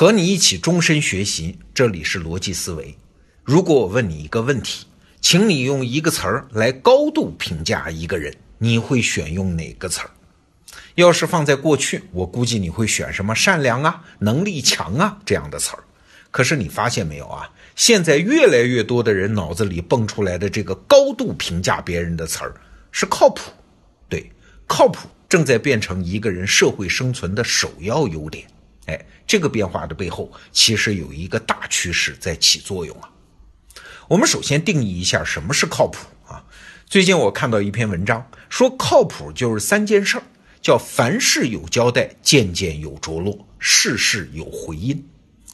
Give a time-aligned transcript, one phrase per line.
[0.00, 2.96] 和你一起终身学习，这里是逻辑思维。
[3.44, 4.86] 如果我问你一个问题，
[5.20, 10.10] 请你用一个词儿来高度评价一个人，你会选用哪个词儿？
[10.94, 15.84] 要是放在过去，我估计你会选什么善良啊、能力强啊这样的词儿。
[16.30, 17.50] 可是你发现没有啊？
[17.76, 22.54] 现在越来越多的人脑子里蹦出来的这个高度评价别人的词儿
[22.90, 23.52] 是靠谱。
[24.08, 24.32] 对，
[24.66, 28.46] 靠谱正在变成一个人社会生存的首要优点。
[28.86, 33.10] 哎，这个变化的背后，其实有一个大趋势在起作用啊。
[34.08, 36.44] 我们首先定义一下什么是靠谱啊。
[36.86, 40.22] 最近我看到一篇文章，说靠谱就是三件事儿，
[40.60, 45.06] 叫凡事有交代，件件有着落，事事有回音。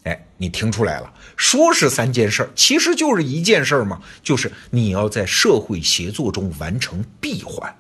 [0.05, 1.13] 哎，你听出来了？
[1.37, 7.77] 说是三件事儿，其实就是一件事儿嘛，就是你要在社会协作中完成闭环。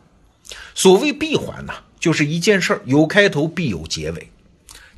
[0.74, 4.30] 所谓闭环呢，就是一件事儿有开头必有结尾。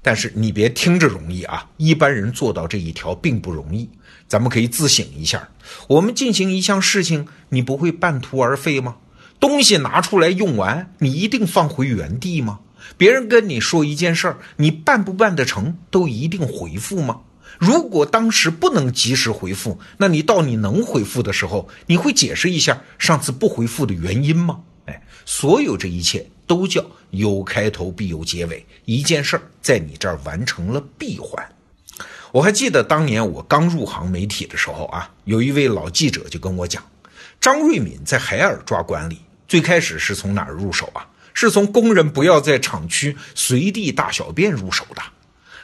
[0.09, 3.91] 但是你别听着容易啊，一般人做到这一条并不容易。
[4.27, 5.51] 咱们可以自省一下，
[5.87, 8.97] 我们进行一项事情，你不会半途而废吗？
[9.39, 12.61] 东西拿出来用完，你一定放回原地吗？
[12.97, 17.21] 别人跟你说一件事儿，你办不办得成，都一定回复吗？
[17.59, 24.61] 如果当时不能及时回复，那你到你能回复的时候，你会解释一下上次不回复的原因吗？
[24.87, 31.49] 哎，所有这一切都叫有开头必有结尾，一件事儿在你这儿完成了闭环。
[32.33, 36.83] 我还记得当年我刚入行媒体的时候啊，有一位老记者就跟我讲，
[37.41, 41.07] 张瑞敏在海尔抓管理，最开始是从哪儿入手啊？
[41.35, 45.03] 是从工人不要在厂区随地大小便入手的。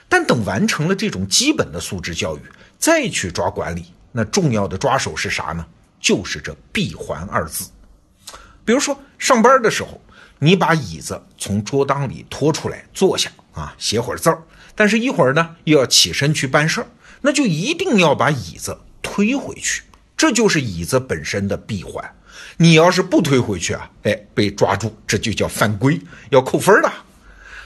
[0.09, 2.41] 但等完成了这种基本的素质教育，
[2.79, 5.67] 再去抓管理，那重要的抓手是啥呢？
[5.99, 7.65] 就是这闭环二字。
[8.65, 10.01] 比如说上班的时候，
[10.39, 14.43] 你把椅子从桌档里拖出来坐下啊，写会儿字儿。
[14.75, 16.87] 但是，一会儿呢，又要起身去办事儿，
[17.21, 19.83] 那就一定要把椅子推回去，
[20.17, 22.05] 这就是椅子本身的闭环。
[22.57, 26.01] 你要是不推回去啊，哎，被抓住，这就叫犯规，
[26.31, 26.91] 要扣分的。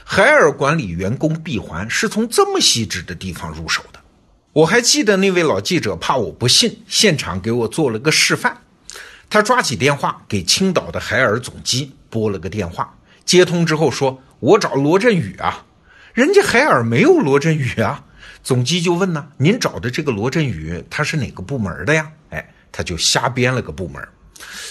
[0.03, 3.99] 海尔管理员工闭环是从这么细致的地方入手的。
[4.53, 8.61] 我还记得那位老记者怕我不信，现场给我做了个示范。
[9.29, 15.65] 他抓起电话给青岛的海尔总机拨了个电话，接通之后说：“我找罗振宇啊。”
[16.13, 18.03] 人家海尔没有罗振宇啊，
[18.43, 22.11] 总机就问呢，您找的这个罗振宇他是哪个部门的呀？
[22.31, 24.05] 哎，他就瞎编了个部门。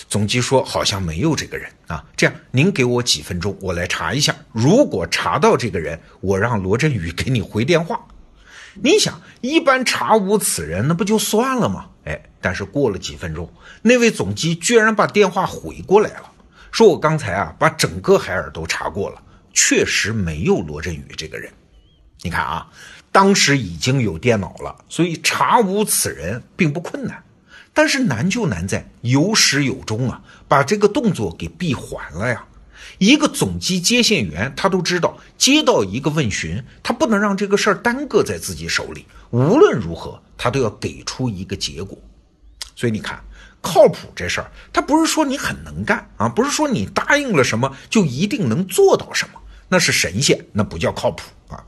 [0.08, 2.04] 总机说好像没有这个人啊。
[2.16, 4.34] 这样，您给我几分钟，我来查一下。
[4.52, 8.00] 如果查到这个人，我让罗振宇给你回电话。
[8.74, 11.86] 你想，一般查无此人，那不就算了吗？
[12.04, 16.32] 哎，但是过了几分钟，那位总机居然把电话回过来了，
[16.70, 19.22] 说我刚才啊把整个海尔都查过了。
[19.54, 21.50] 确实没有罗振宇这个人，
[22.22, 22.70] 你看啊，
[23.10, 27.20] 当时已经有电脑了，所以查无此人并不困难。
[27.74, 32.44] 但是难就难在有始有终啊，把这个动作给闭环了呀。
[32.98, 41.98] 一个总机接线员他都知道，接到一个问询，他不能让这个事儿耽搁在自己手里，无论如何他都要给出一个结果。
[42.76, 43.20] 所以你看。
[43.60, 51.64] 靠谱这事儿，他不是说你很能干啊，不是说你答应了什么就一定能做到什么，那是神仙，那不叫靠谱啊。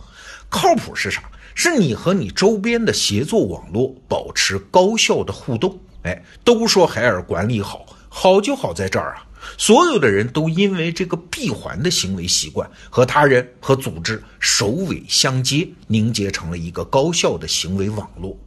[0.48, 1.22] 靠谱是啥？
[1.54, 5.78] 是你和你周边的协作网络保持高效的互动。
[6.02, 9.26] 哎，都说海尔管理好，好就好在这儿啊，
[9.58, 18.38] 所有的人都因为这个闭环的行为习惯，和他人和组织首尾相接，凝结成了一个高效的行为网络。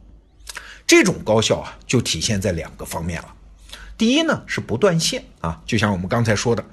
[0.86, 3.28] 这种高效啊，就体现在两个方面了。
[3.96, 6.64] 第一呢，是不断线啊，就像我们刚才说的，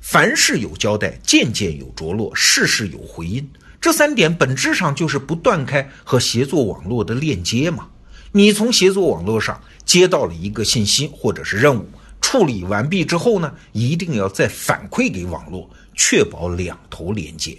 [0.00, 3.50] 凡事有交代，件件有着落，事事有回音。
[3.80, 7.88] 这三点本质上就是不断开和协作网络的链接嘛。
[8.32, 11.88] 你从协作网络上接到了一个信息或者是任务，
[12.20, 17.56] 处理完毕之后呢，一定要再反馈给网络，确保两头连接。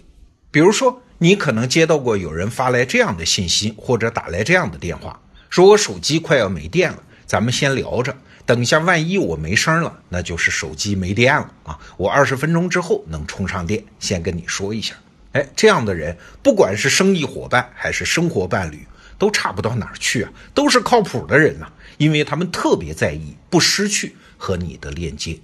[0.51, 5.19] 比如说，你可能接到过有人发来这样的信息，或者打来这样的电话。
[5.49, 8.15] 说我手机快要没电了，咱们先聊着，
[8.45, 11.79] 等一下万一我没声了，那就是手机没电了啊！
[11.97, 14.95] 我二十分钟之后能充上电，先跟你说一下。
[15.33, 21.67] 哎，这样的人，不管是生意伙伴还是生活伴侣，都差不到哪儿去啊，都是靠谱的人呐，
[21.97, 25.39] 因为他们特别在意不失去和你的链接。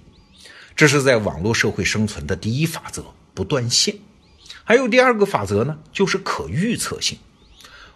[0.76, 3.94] 这是在网络社会生存的第一法则：不断线。
[4.64, 7.18] 还有第二个法则呢，就是可预测性。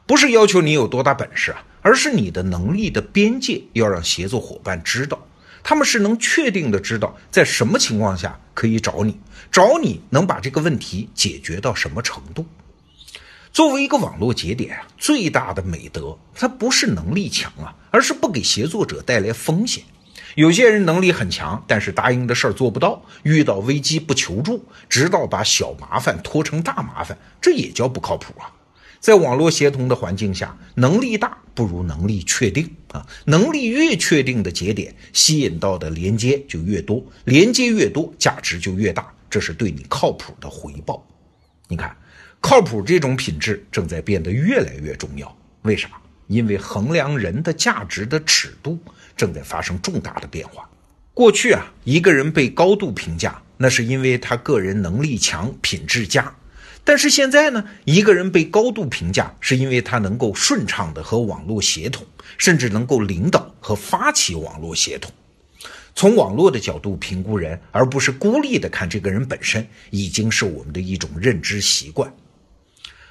[0.07, 5.19] 不是要求你有多大本事啊，而是你的能力的边界要让协作伙伴知道，
[5.63, 9.19] 他们是能确定的知道在什么情况下可以找你，
[9.51, 12.47] 找你能把这个问题解决到什么程度。
[13.53, 19.83] 作为一个网络节点啊，最大的美德，它不是能力强啊，而是不给协作者带来风险。
[20.35, 28.53] 有些人能力很强，但是答应的事儿做不到，遇到危机不求助，直到把小麻烦拖成大麻烦，这也叫不靠谱啊！
[29.01, 33.05] 在网络协同的环境下，能力大不如能力确定啊！
[33.25, 41.05] 能力越确定的节点，吸引到的连接就越多，连接越多，价值就越大，这是对你靠谱的回报。
[41.67, 41.97] 你看，
[42.41, 45.37] 靠谱这种品质正在变得越来越重要。
[45.63, 45.91] 为啥？
[46.29, 48.79] 因为衡量人的价值的尺度。
[49.17, 50.71] 正在发生重大的变化。
[51.13, 56.33] 过去啊，一个人被高度评价，那是因为他个人能力强、品质佳。
[56.89, 62.07] 但是现在呢，一个人被高度评价，是因为他能够顺畅的和网络协同，
[62.39, 65.13] 甚至能够领导和发起网络协同。
[65.95, 72.11] 从网络的角度评估人，而不是孤立的看这个人本身，已经是我们的一种认知习惯。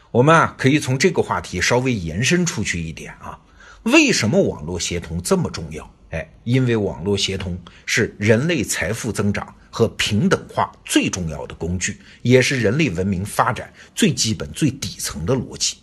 [0.10, 3.38] 我们啊，可以从这个话题稍微延伸出去一点啊，
[3.84, 5.88] 为什么网络协同这么重要？
[6.10, 15.78] 哎，因为网络协同是人类财富增长和平等化最重要的工具，也是人类文明发展最基本、最底层的逻辑。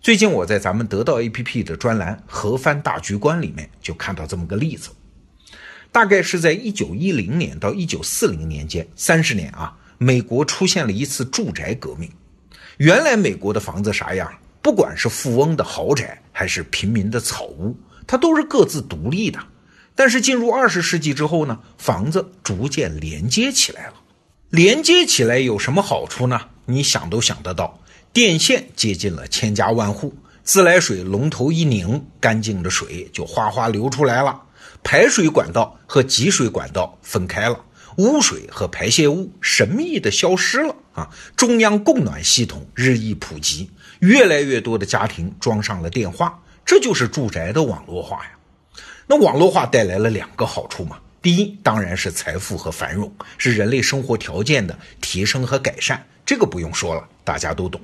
[0.00, 4.88] 最近我在咱们得到 APP 的专栏《核翻大局观》里面就看到这么个例子，
[5.92, 12.10] 大概是在1910年到1940年间，三十年啊，美国出现了一次住宅革命。
[12.78, 14.32] 原来美国的房子啥样？
[14.62, 17.76] 不管是富翁的豪宅，还是平民的草屋。
[18.06, 19.38] 它都是各自独立的，
[19.94, 23.94] 但是进入二十世纪之后呢，房子逐渐连接起来了。
[24.50, 26.40] 连接起来有什么好处呢？
[26.66, 27.80] 你想都想得到，
[28.12, 34.42] 电线接近了千家万户，自来水龙头一拧，干净的水就哗哗流出来了。
[34.84, 37.64] 排水管道和集水管道分开了，
[37.96, 41.08] 污水和排泄物神秘的消失了啊！
[41.36, 46.38] 中央供暖系统日益普及，越来越多的家庭装上了电话。
[46.64, 48.30] 这就是住宅的网络化呀。
[49.06, 50.98] 那网络化带来了两个好处嘛。
[51.20, 57.80] 第一，当然是财富和繁荣，是人类生活条件的提升和改善，这个不用说了，大家都懂。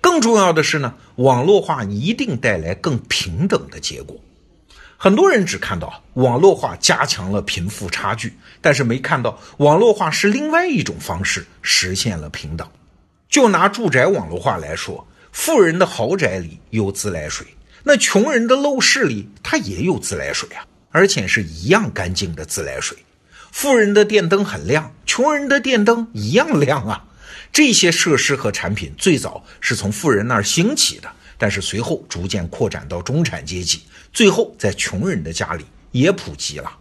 [0.00, 4.16] 更重要的是呢，网络化一定带来更平等的结果。
[4.96, 12.66] 很多人只看到网络化加强了贫富差距，但是没看到网络化是另外一种方式实现了平等。
[13.28, 17.46] 就拿住宅网络化来说，富人的豪宅里有自来水。
[17.84, 22.96] 那穷人的陋室里，他也有自来水啊，而且是一样干净的自来水。
[23.50, 27.04] 富人的电灯很亮，穷人的电灯一样亮啊。
[27.52, 33.82] 这些设施和产品最早是从富人那儿兴起的，但是随后逐渐扩展到中产阶级，
[34.12, 36.72] 最后在穷人的家里也普及了。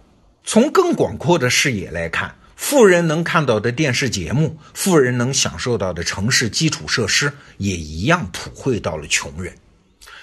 [0.45, 9.53] 从更广阔的视野来看，富人能看到的电视节目，富人能享受到的城市基础设施，也一样普惠到了穷人。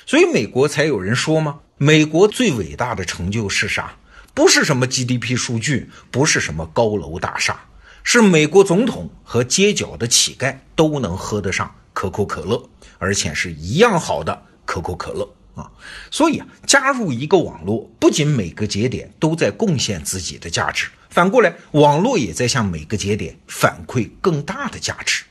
[0.09, 1.59] 所以美国才有人说吗？
[1.77, 3.95] 美国最伟大的成就是啥？
[4.33, 7.61] 不是什么 GDP 数据，不是什么高楼大厦，
[8.03, 15.71] 是美国总统和街角的乞丐都能喝得上可口可乐，而且是一样好的可口可乐啊！
[16.11, 25.25] 所以啊，加入一个网络，不仅每个节点都在贡献自己的价值，反过来，网络也在向每个节点反馈更大的价值。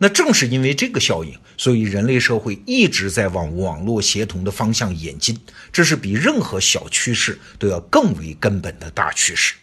[0.00, 5.36] 那正是因为这个效应，所以人类社会一直在往网络协同的方向演进，
[5.72, 9.54] 这是比任何小趋势都要更为根本的大趋势。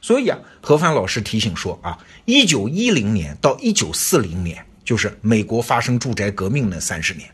[0.00, 7.30] 所以啊，何帆老师提醒说啊，一九一零年到一九四零年，就是美国发生住宅革命那三十年，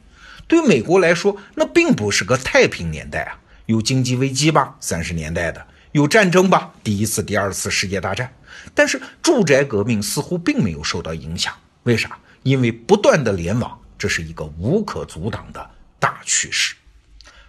[0.49, 8.33] 对美国来说，那并不是个太平年代啊，有经济危机吧，三十年代的有战争吧，第一次、第二次世界大战，
[8.75, 11.55] 但是住宅革命似乎并没有受到影响，
[11.85, 12.19] 为啥？
[12.43, 16.75] 因为不断的联网，这是一个无可阻挡的大趋势，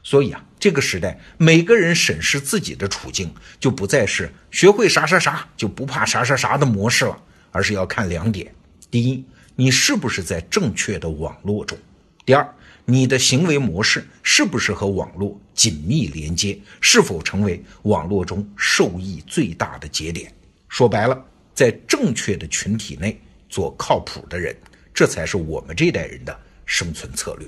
[0.04, 7.18] 所以啊，这个时代每个人审视自己的处境，就不再是学会啥啥啥就不怕啥啥啥的模式了，
[7.52, 8.54] 而是要看两点：
[8.90, 9.24] 第一，
[9.56, 11.78] 你是不是在正确的网络中；
[12.26, 20.34] 第二，你的行为模式是不是和网络紧密连接，是否成为网络中受益最大的节点。
[20.68, 23.18] 说白了，在正确的群体内
[23.50, 24.54] 做靠谱的人。
[24.94, 27.48] 这才是我们这代人的生存策略。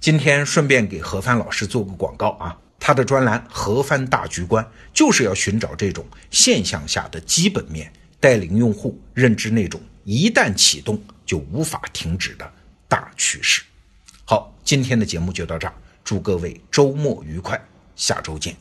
[0.00, 4.64] 今天顺便给何帆老师做个广告啊，他的专栏《何帆大局观》
[4.94, 12.52] 就是要寻找这种现象下的基本面，带领用户认知那种一旦启动就无法停止的
[12.86, 13.62] 大趋势。
[14.24, 17.60] 好，今天的节目就到这儿，祝各位周末愉快，
[17.96, 18.56] 下周见。